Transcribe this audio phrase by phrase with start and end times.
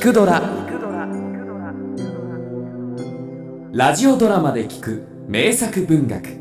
[0.00, 0.40] 聞くドラ」
[3.70, 6.40] ラジオドラマで聞く名作文学。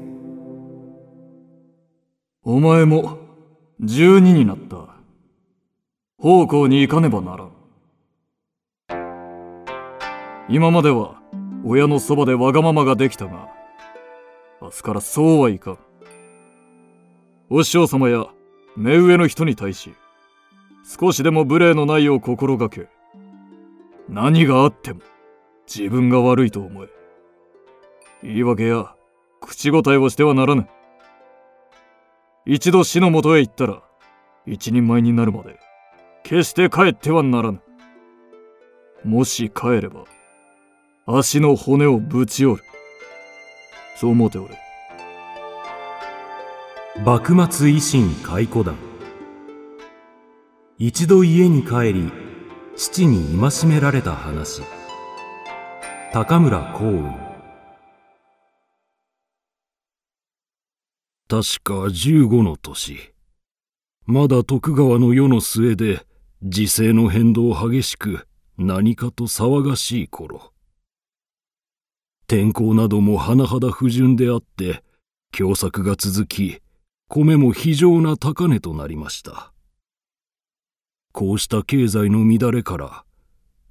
[2.42, 3.18] お前も
[3.82, 4.78] 12になった。
[6.18, 7.52] 奉公に行かねばならん。
[10.48, 11.22] 今までは
[11.66, 13.50] 親のそばでわがままができたが
[14.62, 15.78] 明日からそうはいかん。
[17.50, 18.28] お師匠様や
[18.78, 19.94] 目上の人に対し
[20.98, 22.88] 少しでも無礼のないよう心がけ
[24.10, 25.02] 何があっても
[25.68, 26.90] 自分が悪いと思え。
[28.24, 28.96] 言い訳や
[29.40, 30.68] 口答えをしてはならぬ。
[32.48, 33.84] 一度死のもとへ行ったら
[34.48, 35.60] 一人前になるまで
[36.24, 37.62] 決して帰ってはならぬ。
[39.04, 40.06] もし帰れば
[41.06, 42.64] 足の骨をぶち折る。
[43.96, 44.58] そう思うておれ。
[47.06, 48.76] 幕末維新回顧団
[50.80, 52.29] 一度家に帰り
[52.82, 54.62] 父に戒められた話。
[56.14, 57.12] 高村光雲。
[61.28, 63.14] 確か15の年。
[64.06, 66.06] まだ徳川の世の末で
[66.42, 68.26] 時勢の変動激しく
[68.58, 70.54] 何かと騒がしい頃。
[72.28, 74.86] 天候なども甚だ不順であって
[75.34, 76.62] 凶作が続き
[77.10, 79.52] 米も非常な高値となりました。
[81.12, 83.04] こうした経済の乱れから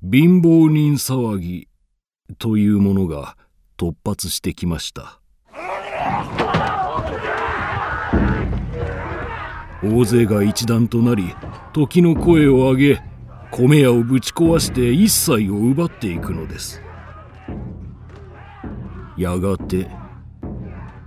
[0.02, 1.68] 貧乏人騒ぎ
[2.38, 3.36] というものが
[3.76, 5.20] 突発してきました。
[9.82, 11.34] 大勢が一団となり
[11.72, 13.02] 時の声を上げ
[13.52, 16.82] 米屋をぶち壊して一切を奪っていくのです。
[19.16, 19.88] やがて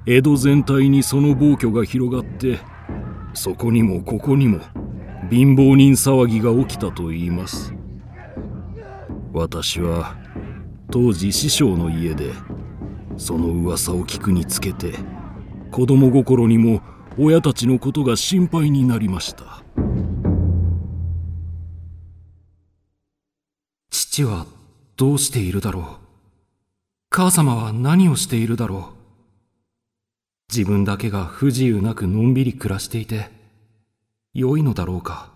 [0.06, 2.59] 江戸全体にその暴挙が広がって
[3.34, 4.59] そこにもここにも
[5.32, 7.74] 貧乏人騒ぎが起きたと言います。
[9.32, 10.18] 私は
[10.92, 12.34] 当時師匠の家で
[13.16, 14.94] その噂を聞くにつけて
[15.72, 16.81] 子供心にも
[17.18, 19.64] 親たちのことが心配になりました。
[23.90, 24.46] 父は
[24.98, 25.86] どうしているだろう？
[27.09, 28.90] 母様は何をしているだろ
[30.50, 30.53] う？
[30.53, 33.40] 自分だけが不自由なくのんびり暮らしていて
[34.34, 35.31] 良いのだろうか。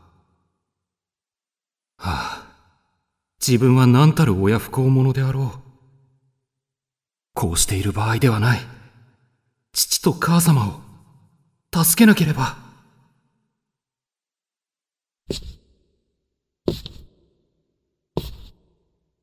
[1.97, 2.45] はあ。
[3.45, 5.59] 自分は何たる親不孝者であろう。
[7.33, 8.59] こうしている場合ではない。
[9.73, 12.57] 父と母様を助けなければ。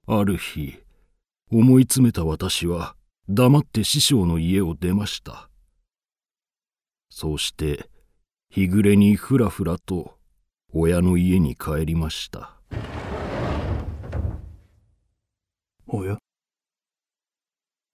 [0.06, 0.78] ある日
[1.50, 2.96] 思い詰めた私は
[3.28, 5.48] 黙って師匠の家を出ました。
[7.08, 7.88] そうして
[8.54, 10.18] 日暮れにふらふらと
[10.74, 12.54] 親の家に帰りました。
[15.86, 16.18] おや？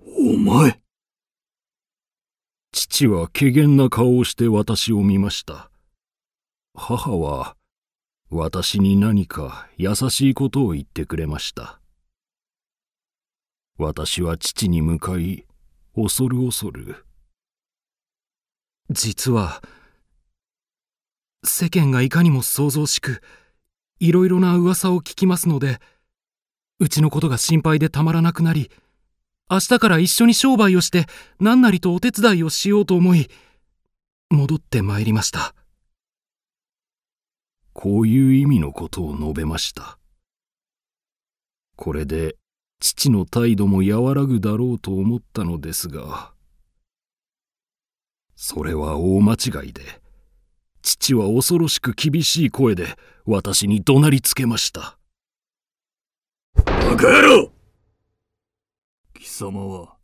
[0.01, 0.81] お前？
[2.73, 5.71] 父は怪げな顔をして私を見ました。
[6.75, 7.55] 母は
[8.29, 11.81] 私に何か優しいことを言ってくれました。
[13.79, 15.47] 私は父に向かい
[15.95, 17.07] 恐る恐る。
[18.91, 19.63] 実は
[21.45, 23.21] 世間がいかにも騒々しく
[24.01, 25.81] いろいろな噂を聞きますので
[26.79, 28.71] うちのことが心配でたまらなくなり
[29.51, 31.07] 明日から一緒に商売をして
[31.41, 33.29] 何なりとお手伝いをしようと思い
[34.31, 35.55] 戻ってまいりました。
[37.73, 39.99] こういう意味のことを述べました。
[41.77, 42.37] これで
[42.81, 46.33] 父の態度も和らぐだろうと思ったのですが
[48.37, 50.01] それは大間違いで
[50.89, 52.87] 父は恐ろしく厳しい声で
[53.27, 54.97] 私に怒鳴りつけました。
[56.65, 57.53] バカ野郎！
[59.15, 59.97] 貴様は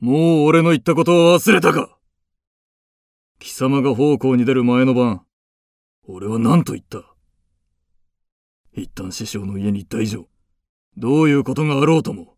[0.00, 1.98] もう俺の言ったことを忘れたか？
[3.40, 5.22] 貴様が奉公に出る前の晩
[6.08, 7.02] 俺は何と言った？
[8.74, 10.28] 一旦師匠の家に行った以上
[10.96, 12.36] どういうことがあろうとも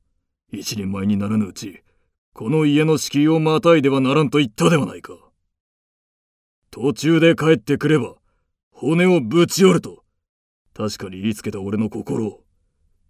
[0.52, 1.84] 一人前にならぬうち
[2.32, 5.12] この家の敷居をまたいではならんと言ったではないか。
[6.74, 8.16] 途中で帰ってくれば
[8.72, 10.02] 骨をぶち折ると。
[10.74, 12.42] 確かに言いつけた俺の心を。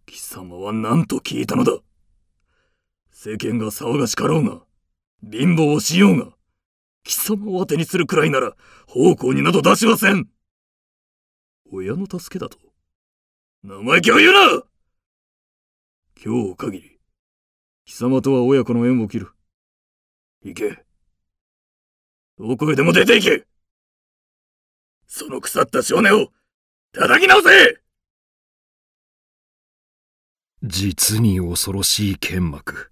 [0.05, 1.73] 貴様は何と聞いたのだ。
[3.11, 4.61] 世間が騒がしかろうが
[5.23, 6.33] 貧乏をしようが
[7.05, 8.55] 貴様を当てにするくらいなら
[8.87, 10.29] 奉公になど出しません。
[11.73, 12.59] 親の助けだと
[13.63, 14.63] 生意気を言うな！
[16.23, 16.99] 今日限り
[17.87, 19.31] 貴様とは親子の縁を切る。
[20.43, 20.85] 行け。
[22.39, 23.54] どこへでも出て行け。
[25.07, 26.29] その腐った少年を
[26.93, 27.81] 叩き直せ
[30.63, 32.91] 実に恐ろしい剣幕。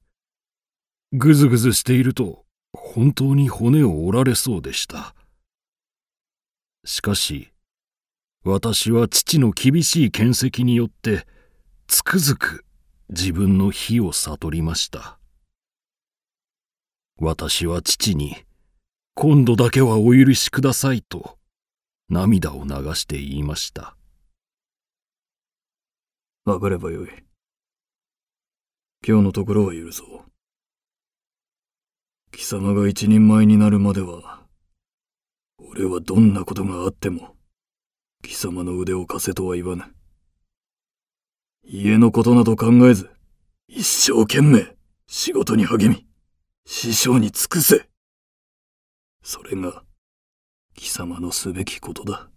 [1.12, 2.44] ぐずぐずしていると
[2.74, 5.14] 本当に骨を折られそうでした。
[6.84, 7.50] しかし、
[8.44, 11.26] 私は父の厳しい剣跡によって
[11.86, 12.64] つくづく
[13.08, 15.18] 自分の非を悟りました。
[17.18, 18.36] 私は父に
[19.14, 21.38] 今度だけはお許しくださいと
[22.12, 23.96] 涙を流して言いました。
[26.44, 27.08] わかればよい。
[29.06, 30.30] 今日のところは許そう。
[32.30, 34.42] 貴様が一人前になるまでは、
[35.56, 37.34] 俺はどんなことがあっても、
[38.22, 39.84] 貴様の腕を貸せとは言わぬ。
[41.64, 43.10] 家のことなど考えず、
[43.68, 44.76] 一生懸命
[45.06, 46.06] 仕事に励み、
[46.66, 47.88] 師匠に尽くせ。
[49.22, 49.82] それが、
[50.74, 52.28] 貴様のすべきことだ。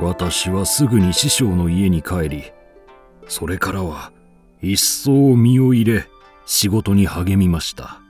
[0.00, 2.52] 私はすぐに師匠の家に帰り、
[3.28, 4.12] それからは
[4.60, 6.06] 一層身を入れ
[6.46, 8.00] 仕事に励みました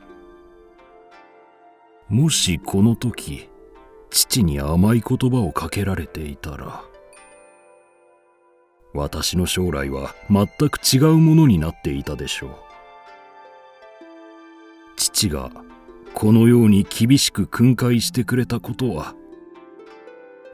[2.08, 3.48] もしこの時
[4.10, 6.82] 父に甘い言葉をかけられていたら
[8.92, 12.50] 私の将来は全く違うものになっていたでしょう
[15.24, 15.50] 父が
[16.12, 19.14] このように厳しく訓戒してくれたことは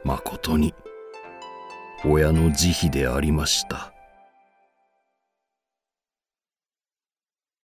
[0.03, 0.73] まことに
[2.05, 3.90] 親の慈悲でありました。